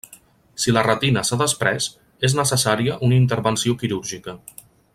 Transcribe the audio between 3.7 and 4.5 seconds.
quirúrgica.